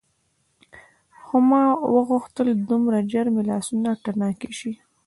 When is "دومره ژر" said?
2.69-3.25